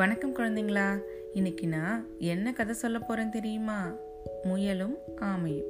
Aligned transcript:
வணக்கம் 0.00 0.34
குழந்தைங்களா. 0.34 1.00
இன்னைக்கு 1.32 1.68
நான் 1.68 2.06
என்ன 2.18 2.52
கதை 2.52 2.74
சொல்ல 2.74 2.98
போறேன் 2.98 3.30
தெரியுமா? 3.30 3.94
முயலும் 4.42 4.98
ஆமையும். 5.20 5.66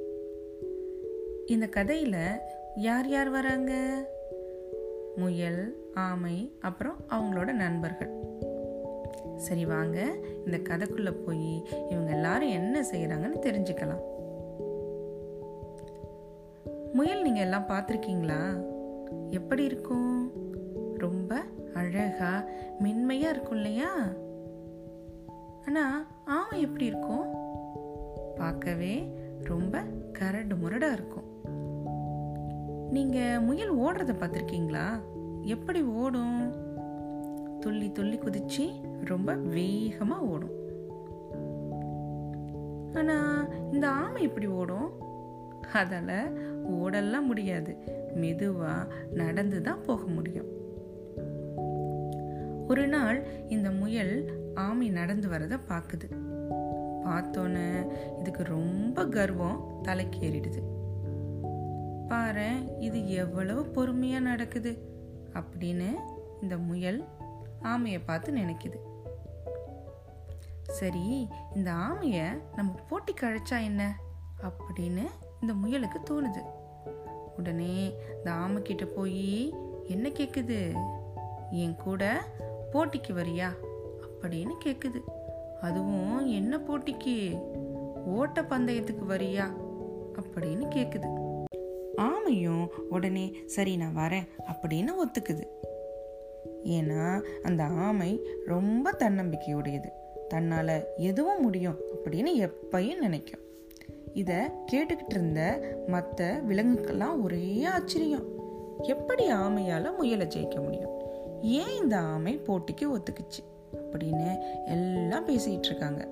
இந்த 1.46 1.68
கதையில 1.77 2.16
யார் 2.77 3.08
யார் 3.08 3.29
வராங்க? 3.29 4.03
முயல் 5.16 5.77
ஆமை 5.95 6.53
அப்புறம் 6.61 6.96
அவங்களோட 7.08 7.53
நண்பர்கள். 7.53 8.11
சரி 9.36 9.66
வாங்க 9.66 10.16
இந்த 10.46 10.57
கதைக்குள்ள 10.57 11.12
போய் 11.26 11.68
இவங்க 11.90 12.11
எல்லாரும் 12.11 12.49
என்ன 12.49 12.86
செய்யறாங்கன்னு 12.93 13.39
தெரிஞ்சுக்கலாம். 13.43 14.03
முயல் 16.93 17.22
நீங்க 17.22 17.40
எல்லாம் 17.40 17.68
பார்த்துருக்கீங்களா? 17.68 18.67
எப்படி 19.31 19.64
இருக்கும்? 19.64 20.32
ரொம்ப 20.94 21.43
அழகா 21.90 22.44
மென்மையா 22.82 23.29
இருக்கும் 23.29 23.57
இல்லையா? 23.57 23.90
ஆனா 25.67 26.07
ஆமை 26.25 26.61
எப்படி 26.61 26.85
இருக்கும்? 26.85 27.25
பார்க்கவே 28.36 29.14
ரொம்ப 29.44 29.82
கரடு 30.13 30.54
முரடா 30.54 30.93
இருக்கும். 30.93 31.25
நீங்க 32.91 33.39
முயல் 33.41 33.78
ஓடுறத 33.78 34.12
பார்த்துருக்கீங்களா? 34.12 34.86
எப்படி 35.42 35.83
ஓடும்? 35.83 36.53
துள்ளி 37.61 37.92
துள்ளி 37.92 38.19
குதிச்சு 38.19 38.70
ரொம்ப 39.05 39.34
வேகமா 39.34 40.19
ஓடும். 40.19 40.56
ஆனா 42.94 43.47
இந்த 43.72 43.88
ஆமை 43.88 44.22
எப்படி 44.22 44.47
ஓடும்? 44.47 44.92
அதால 45.75 46.38
ஓடலாம் 46.70 47.27
முடியாது. 47.27 47.77
மெதுவா 48.14 48.86
நடந்து 49.14 49.61
தான் 49.61 49.83
போக 49.83 50.06
முடியும். 50.06 50.58
ஒரு 52.70 52.86
நாள் 52.86 53.46
இந்த 53.48 53.70
முயல் 53.70 54.32
ஆமை 54.54 54.88
நடந்து 54.88 55.28
வரத 55.28 55.56
பார்க்குது 55.56 56.10
பார்த்தோன்னே 57.04 57.92
இதுக்கு 58.18 58.44
ரொம்ப 58.44 59.06
கர்வம் 59.08 59.78
தலைக்கு 59.82 60.18
ஏறிடுது. 60.20 60.60
பாரு 62.08 62.77
இது 62.78 63.10
எவ்வளவு 63.10 63.64
பொறுமையாக 63.64 64.24
நடக்குது? 64.24 64.78
அப்படின்னு 65.32 65.94
இந்த 66.42 66.56
முயல் 66.58 67.04
ஆமையை 67.62 68.00
பார்த்து 68.06 68.32
நினைக்குது. 68.32 68.78
சரி 70.68 71.28
இந்த 71.55 71.70
ஆமையை 71.70 72.27
நம்ம 72.56 72.74
போட்டிக்கு 72.90 73.20
அழைச்சா 73.20 73.62
என்ன? 73.62 74.00
அப்படின்னு 74.42 75.02
இந்த 75.40 75.55
முயலுக்கு 75.55 75.98
தோணுது. 75.98 76.42
உடனே 77.36 77.94
இந்த 78.16 78.32
ஆமை 78.32 78.62
கிட்ட 78.62 78.84
போய் 78.84 79.55
என்ன 79.86 80.08
கேட்குது 80.08 80.74
என் 81.50 81.77
கூட 81.77 82.22
போட்டிக்கு 82.72 83.12
வரியா? 83.12 83.48
அப்படின்னு 84.22 84.54
கேக்குது. 84.64 84.98
அதுவும் 85.60 86.26
என்ன 86.26 86.58
போட்டிக்கு? 86.58 87.40
ஓட்ட 88.06 88.42
பந்தயத்துக்கு 88.42 89.04
வரியா? 89.08 89.42
அப்படின்னு 90.14 90.66
கேக்குது. 90.74 91.28
ஆமையும் 91.96 92.66
உடனே 92.66 93.34
சரி 93.46 93.77
நான் 93.77 93.96
வரேன் 93.96 94.28
அப்படின்னு 94.52 94.90
ஒத்துக்குது. 95.04 95.44
ஏன்னா 96.64 97.22
அந்த 97.42 97.64
ஆமை 97.64 98.20
ரொம்ப 98.46 98.92
தன்னம்பிக்கையுடையது. 98.98 99.88
தன்னால 100.34 100.82
எதுவும் 100.96 101.42
முடியும் 101.42 101.78
அப்படின்னு 102.05 102.50
எப்பயும் 102.50 102.98
நினைக்கும். 102.98 103.40
இத 104.14 104.52
கேட்டுக்கிட்டு 104.72 105.08
இருந்த 105.08 105.60
மற்ற 105.86 106.40
விலங்குக்கெல்லாம் 106.48 107.22
ஒரே 107.22 107.64
ஆச்சரியம். 107.64 108.24
எப்படி 108.82 109.32
ஆமையால 109.32 109.96
முயலை 109.96 110.27
ஜெயிக்க 110.27 110.62
முடியும்? 110.62 111.09
ஏன் 111.42 111.83
இந்த 111.83 111.98
ஆமை 111.98 112.38
போட்டிக்கு 112.38 112.83
ஒத்துக்குச்சு? 112.83 113.44
அப்படின்னு 113.91 114.38
எல்லாம் 114.66 115.28
பேசிகிட்டு 115.28 115.67
இருக்காங்க. 115.67 116.08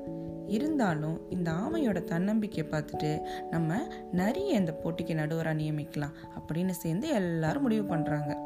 இருந்தாலும் 0.46 1.30
இந்த 1.30 1.50
ஆமையோட 1.50 2.04
தன்னம்பிக்கையை 2.04 2.66
பார்த்துட்டு 2.70 3.20
நம்ம 3.50 3.86
நிறைய 4.12 4.54
இந்த 4.54 4.80
போட்டிக்கு 4.82 5.14
நடுவராக 5.14 5.54
நியமிக்கலாம் 5.54 6.12
அப்படின்னு 6.38 6.70
சேர்ந்து 6.70 7.08
எல்லாரும் 7.08 7.62
முடிவு 7.62 7.96
பண்ணுறாங்க 7.96 8.36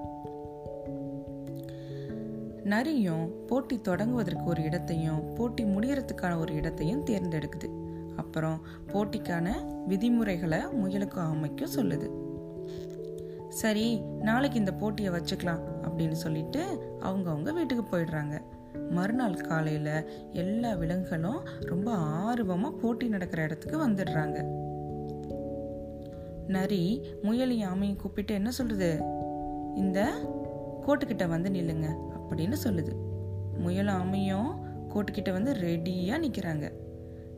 நரியும் 2.65 3.47
போட்டி 3.47 3.81
தொடங்குவதற்கு 3.89 4.45
ஒரு 4.45 4.63
இடத்தையும் 4.63 5.35
போட்டி 5.35 5.65
முடிகிறதுக்கான 5.65 6.39
ஒரு 6.39 6.55
இடத்தையும் 6.55 7.05
தேர்ந்தெடுக்குது. 7.05 7.71
அப்புறம் 8.17 8.61
போட்டிக்கான 8.87 9.49
விதிமுறைகளை 9.87 10.59
முயலுக்கும் 10.59 11.33
ஆமைக்கும் 11.33 11.69
சொல்லுது. 11.77 12.22
சரி 13.61 14.01
நாளைக்கு 14.01 14.59
இந்த 14.59 14.73
போட்டியை 14.73 15.13
வச்சுக்கலாம் 15.13 15.63
அப்படின்னு 15.87 16.13
சொல்லிட்டு 16.13 16.63
அவங்க 17.01 17.31
அவங்க 17.31 17.53
வீட்டுக்கு 17.53 17.85
போயிடுறாங்க. 17.93 18.37
மறுநாள் 18.91 19.35
காலையில் 19.35 20.07
எல்லா 20.33 20.71
விலங்குகளும் 20.75 21.41
ரொம்ப 21.61 21.95
ஆர்வமாக 21.95 22.79
போட்டி 22.83 23.09
நடக்கிற 23.09 23.43
இடத்துக்கு 23.43 23.89
வந்துடுறாங்க. 23.89 24.39
நரி 26.47 26.83
முயலையும் 27.23 27.71
ஆமையும் 27.73 27.97
கூப்பிட்டு 27.97 28.35
என்ன 28.35 28.51
சொல்லுது 28.59 28.91
இந்த 29.77 29.99
கோட்டுக்கிட்ட 30.87 31.29
வந்து 31.29 31.51
நில்லுங்க 31.51 31.89
அப்படின்னு 32.17 32.57
சொல்லுது. 32.65 32.95
முயல் 33.59 33.87
ஆமையும் 33.87 34.51
கோட்டுக்கிட்ட 34.93 35.33
வந்து 35.33 35.53
ரெடியாக 35.53 36.23
நிற்கிறாங்க 36.25 36.67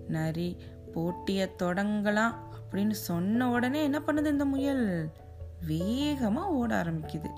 நரி 0.08 0.56
போட்டியை 0.92 1.46
தொடங்கலாம் 1.62 2.34
அப்படின்னு 2.56 2.96
சொன்ன 3.08 3.50
உடனே 3.50 3.82
என்ன 3.82 3.98
பண்ணுது 4.06 4.26
இந்த 4.26 4.44
முயல்? 4.44 4.86
வேகமாக 5.66 6.50
ஓட 6.50 6.82
ஆரம்பிக்குது. 6.82 7.30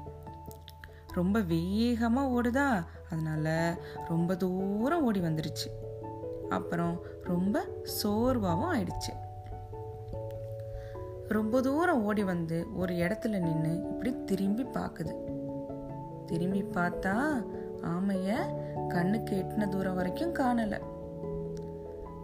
ரொம்ப 1.12 1.40
வேகமாக 1.40 2.42
ஓடுதா? 2.42 2.84
அதனால 3.12 3.76
ரொம்ப 4.08 4.36
தூரம் 4.36 5.04
ஓடி 5.04 5.20
வந்துருச்சு. 5.20 5.68
அப்புறம் 6.48 7.00
ரொம்ப 7.22 7.64
சோர்வாகவும் 8.02 8.72
ஆயிடுச்சு. 8.74 9.12
ரொம்ப 11.28 11.60
தூரம் 11.60 12.04
ஓடி 12.04 12.24
வந்து 12.24 12.66
ஒரு 12.74 12.94
இடத்துல 12.94 13.38
நின்று 13.38 13.76
இப்படி 13.76 14.24
திரும்பி 14.24 14.62
பார்க்குது 14.62 15.14
திரும்பி 16.26 16.62
பார்த்தா 16.62 17.44
ஆமைய 17.82 18.34
கண்ணுக்கு 18.88 19.44
எட்டின 19.46 19.68
தூரம் 19.68 19.94
வரைக்கும் 19.94 20.34
காணலை. 20.34 20.80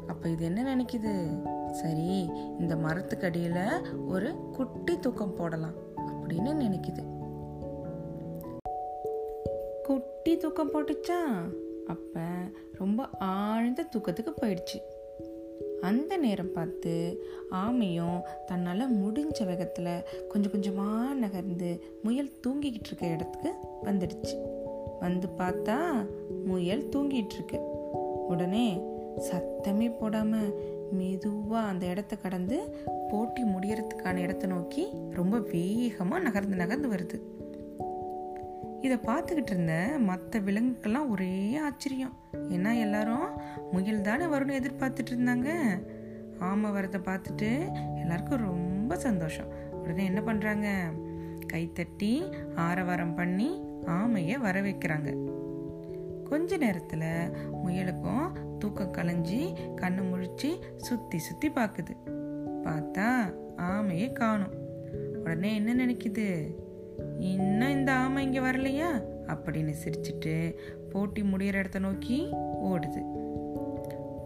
அப்போ 0.07 0.29
இது 0.29 0.45
என்ன 0.45 0.77
நினைக்குது? 0.77 1.43
சரி 1.71 2.31
இந்த 2.59 2.75
மரத்துக்கடியில் 2.75 4.07
ஒரு 4.07 4.35
குட்டி 4.53 4.99
தூக்கம் 4.99 5.35
போடலாம். 5.35 5.91
அப்படின்னு 6.23 6.65
நினைக்குது. 6.65 7.03
குட்டி 9.83 10.37
தூக்கம் 10.37 10.73
போட்டுச்சா? 10.73 11.21
அப்ப 11.87 12.21
ரொம்ப 12.73 13.09
ஆழ்ந்த 13.19 13.87
தூக்கத்துக்கு 13.97 14.33
போயிடுச்சு. 14.43 14.81
அந்த 15.81 16.17
நேரம் 16.17 16.53
பார்த்து 16.53 17.23
ஆமையும் 17.51 18.21
தன்னால் 18.47 18.95
முடிஞ்ச 18.95 19.47
வேகத்தில் 19.47 20.05
கொஞ்சம் 20.29 20.51
கொஞ்சமாக 20.51 21.15
நகர்ந்து 21.15 21.83
முயல் 22.03 22.31
தூங்கிக்கிட்டு 22.47 22.87
இருக்க 22.87 23.07
இடத்துக்கு 23.07 23.55
வந்துடுச்சு. 23.85 24.37
வந்து 25.01 25.29
பார்த்தா 25.39 26.07
முயல் 26.45 26.89
தூங்கிட்டு 26.89 27.33
இருக்கு. 27.33 27.59
உடனே 28.29 28.81
சத்தமே 29.19 29.99
போடாமல் 29.99 30.55
மெதுவாக 30.93 31.67
அந்த 31.67 31.87
இடத்த 31.87 32.17
கடந்து 32.17 32.59
போட்டி 33.11 33.43
முடியறதுக்கான 33.45 34.17
இடத்த 34.17 34.47
நோக்கி 34.47 34.87
ரொம்ப 35.11 35.39
வேகமாக 35.39 36.23
நகர்ந்து 36.23 36.57
நகர்ந்து 36.57 36.89
வருது. 36.89 37.19
இதை 38.81 38.97
பார்த்துக்கிட்டு 38.97 39.51
இருந்த 39.51 39.95
மற்ற 39.99 40.41
விலங்குக்கெல்லாம் 40.41 41.09
ஒரே 41.09 41.57
ஆச்சரியம். 41.57 42.17
ஏன்னா 42.33 42.79
எல்லாரும்? 42.79 43.29
முயல் 43.73 44.01
தானே 44.01 44.25
வரும்னு 44.25 44.61
எதிர்பார்த்துட்டு 44.61 45.13
இருந்தாங்க. 45.13 45.49
ஆமை 46.39 46.71
வரதை 46.71 47.01
பார்த்துட்டு 47.05 47.51
எல்லாருக்கும் 48.01 48.39
ரொம்ப 48.39 48.97
சந்தோஷம். 48.97 49.51
உடனே 49.73 50.05
என்ன 50.05 50.21
பண்ணுறாங்க 50.21 50.69
கைத்தட்டி 51.53 52.33
ஆரவாரம் 52.55 53.15
பண்ணி 53.15 53.61
ஆமையை 53.87 54.39
வர 54.39 54.61
வைக்கிறாங்க. 54.61 55.17
கொஞ்ச 56.25 56.57
நேரத்தில் 56.57 57.31
முயலுக்கும் 57.67 58.31
தூக்கம் 58.63 58.93
கலைஞ்சி 58.93 59.75
கண்ணை 59.75 60.05
முழிச்சு 60.05 60.77
சுத்தி 60.77 61.19
சுத்தி 61.19 61.51
பார்க்குது 61.51 61.91
பார்த்தா 62.65 63.35
ஆமையை 63.57 64.13
காணும். 64.13 64.53
உடனே 65.23 65.55
என்ன 65.55 65.87
நினைக்குது? 65.87 66.55
இன்னும் 67.19 67.71
இந்த 67.71 67.93
ஆமை 67.93 68.25
இங்கே 68.25 68.39
வரலையா? 68.39 69.05
அப்படின்னு 69.27 69.75
சிரிச்சிட்டு 69.85 70.57
போட்டி 70.91 71.23
முடிகிற 71.23 71.55
இடத்த 71.55 71.79
நோக்கி 71.79 72.29
ஓடுது. 72.65 73.01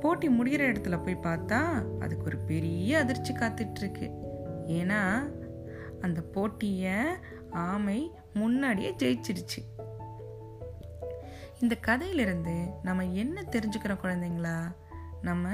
போட்டி 0.00 0.29
முடிகிற 0.29 0.73
இடத்துல 0.73 1.03
போய் 1.03 1.32
பார்த்தா 1.32 1.82
அதுக்கு 1.99 2.25
ஒரு 2.25 2.39
பெரிய 2.39 2.99
அதிர்ச்சி 2.99 3.32
காத்துட்ருக்கு. 3.32 4.11
ஏன்னா 4.67 5.32
அந்த 6.00 6.21
போட்டியை 6.21 6.97
ஆமை 7.50 8.11
முன்னாடியே 8.35 8.94
ஜெயிச்சிருச்சு 8.99 9.62
இந்த 11.61 11.75
கதையிலிருந்து 11.75 12.67
நம்ம 12.82 13.05
என்ன 13.05 13.43
தெரிஞ்சுக்கிறோம் 13.50 14.00
குழந்தைங்களா? 14.03 14.73
நம்ம 15.23 15.49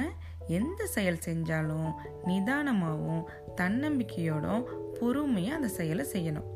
எந்த 0.46 0.86
செயல் 0.86 1.18
செஞ்சாலும் 1.24 1.92
நிதானமாகவும் 2.26 3.24
தன்னம்பிக்கையோடும் 3.56 4.64
பொறுமையாக 5.00 5.54
அந்த 5.54 5.68
செயலை 5.68 6.06
செய்யணும். 6.12 6.48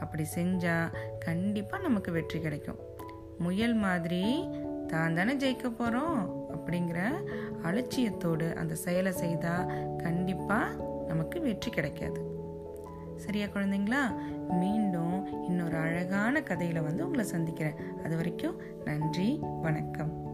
அப்படி 0.00 0.26
செஞ்சால் 0.34 0.94
கண்டிப்பாக 1.18 1.82
நமக்கு 1.82 2.12
வெற்றி 2.12 2.40
கிடைக்கும். 2.40 2.78
முயல் 3.38 3.74
மாதிரி 3.74 4.48
தான் 4.86 5.14
தானே 5.14 5.34
ஜெயிக்க 5.34 5.70
போகிறோம் 5.70 6.48
அப்படிங்கிற 6.56 7.12
அலட்சியத்தோடு 7.62 8.54
அந்த 8.54 8.74
செயலை 8.74 9.12
செய்தால் 9.12 9.96
கண்டிப்பாக 9.96 10.76
நமக்கு 11.06 11.40
வெற்றி 11.40 11.70
கிடைக்காது. 11.70 12.33
சரியா 13.16 13.46
குழந்தைங்களா? 13.46 14.18
மீண்டும் 14.48 15.44
இன்னொரு 15.44 15.76
அழகான 15.76 16.42
கதையில் 16.42 16.82
வந்து 16.82 17.04
உங்களை 17.04 17.24
சந்திக்கிறேன். 17.24 17.74
அது 18.04 18.16
வரைக்கும் 18.16 18.56
நன்றி 18.84 19.38
வணக்கம். 19.40 20.33